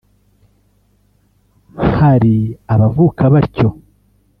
[1.95, 2.35] Hari
[2.73, 3.69] abavuka batyo